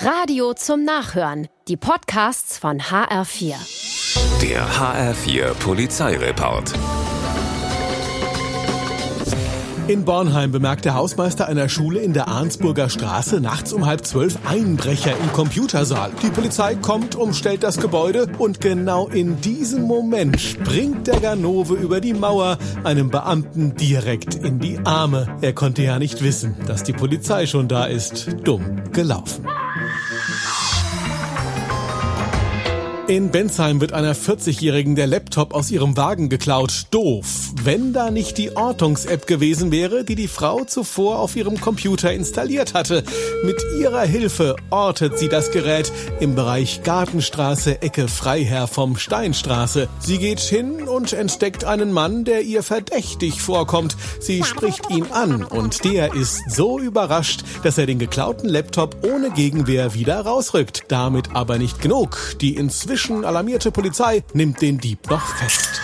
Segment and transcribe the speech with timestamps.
[0.00, 1.48] Radio zum Nachhören.
[1.68, 3.54] Die Podcasts von HR4.
[4.42, 6.72] Der HR4 Polizeireport.
[9.86, 14.38] In Bornheim bemerkt der Hausmeister einer Schule in der Arnsburger Straße nachts um halb zwölf
[14.46, 16.10] Einbrecher im Computersaal.
[16.22, 22.00] Die Polizei kommt, umstellt das Gebäude und genau in diesem Moment springt der Ganove über
[22.00, 25.36] die Mauer einem Beamten direkt in die Arme.
[25.40, 28.28] Er konnte ja nicht wissen, dass die Polizei schon da ist.
[28.42, 29.46] Dumm gelaufen.
[33.06, 36.86] In Bensheim wird einer 40-Jährigen der Laptop aus ihrem Wagen geklaut.
[36.90, 37.52] Doof.
[37.62, 42.72] Wenn da nicht die Ortungs-App gewesen wäre, die die Frau zuvor auf ihrem Computer installiert
[42.72, 43.04] hatte.
[43.44, 49.86] Mit ihrer Hilfe ortet sie das Gerät im Bereich Gartenstraße, Ecke Freiherr vom Steinstraße.
[49.98, 53.98] Sie geht hin und entdeckt einen Mann, der ihr verdächtig vorkommt.
[54.18, 59.30] Sie spricht ihn an und der ist so überrascht, dass er den geklauten Laptop ohne
[59.30, 60.84] Gegenwehr wieder rausrückt.
[60.88, 62.36] Damit aber nicht genug.
[62.40, 65.80] Die inzwischen Inzwischen alarmierte Polizei nimmt den Dieb noch fest.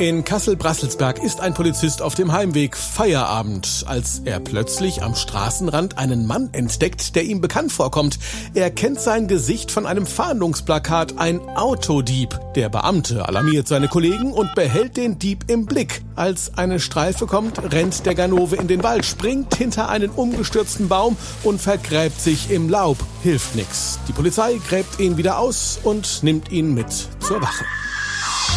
[0.00, 6.26] In Kassel-Brasselsberg ist ein Polizist auf dem Heimweg Feierabend, als er plötzlich am Straßenrand einen
[6.26, 8.18] Mann entdeckt, der ihm bekannt vorkommt.
[8.54, 12.40] Er kennt sein Gesicht von einem Fahndungsplakat, ein Autodieb.
[12.54, 16.00] Der Beamte alarmiert seine Kollegen und behält den Dieb im Blick.
[16.16, 21.18] Als eine Streife kommt, rennt der Ganove in den Wald, springt hinter einen umgestürzten Baum
[21.42, 22.96] und vergräbt sich im Laub.
[23.22, 23.98] Hilft nix.
[24.08, 26.90] Die Polizei gräbt ihn wieder aus und nimmt ihn mit
[27.20, 27.66] zur Wache.